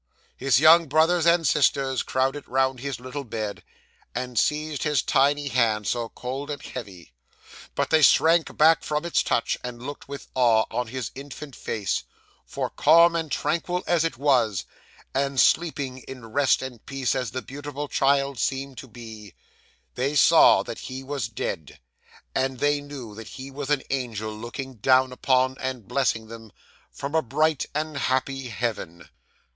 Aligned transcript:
His 0.35 0.59
young 0.59 0.87
brothers 0.87 1.27
and 1.27 1.45
sisters 1.47 2.01
crowded 2.01 2.47
round 2.47 2.79
his 2.79 2.99
little 2.99 3.23
bed, 3.23 3.63
and 4.15 4.39
seized 4.39 4.81
his 4.81 5.03
tiny 5.03 5.49
hand, 5.49 5.85
so 5.85 6.09
cold 6.09 6.49
and 6.49 6.59
heavy; 6.59 7.13
but 7.75 7.91
they 7.91 8.01
shrank 8.01 8.57
back 8.57 8.83
from 8.83 9.05
its 9.05 9.21
touch, 9.21 9.59
and 9.63 9.83
looked 9.85 10.07
with 10.09 10.25
awe 10.33 10.65
on 10.71 10.87
his 10.87 11.11
infant 11.13 11.55
face; 11.55 12.01
for 12.47 12.71
calm 12.71 13.15
and 13.15 13.31
tranquil 13.31 13.83
as 13.85 14.03
it 14.03 14.17
was, 14.17 14.65
and 15.13 15.39
sleeping 15.39 15.99
in 15.99 16.25
rest 16.31 16.63
and 16.63 16.83
peace 16.87 17.13
as 17.13 17.29
the 17.29 17.43
beautiful 17.43 17.87
child 17.87 18.39
seemed 18.39 18.79
to 18.79 18.87
be, 18.87 19.35
they 19.93 20.15
saw 20.15 20.63
that 20.63 20.79
he 20.79 21.03
was 21.03 21.27
dead, 21.29 21.79
and 22.33 22.57
they 22.57 22.81
knew 22.81 23.13
that 23.13 23.27
he 23.27 23.51
was 23.51 23.69
an 23.69 23.83
angel 23.91 24.35
looking 24.35 24.77
down 24.77 25.11
upon, 25.11 25.55
and 25.59 25.87
blessing 25.87 26.25
them, 26.25 26.51
from 26.91 27.13
a 27.13 27.21
bright 27.21 27.67
and 27.75 27.97
happy 27.97 28.47
Heaven. 28.47 29.07